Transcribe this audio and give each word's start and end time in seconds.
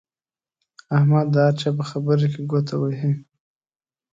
احمد 0.97 1.27
د 1.33 1.35
هر 1.45 1.53
چا 1.61 1.69
په 1.77 1.83
خبره 1.89 2.25
کې 2.33 2.41
ګوته 2.51 2.75
وهي. 2.79 3.11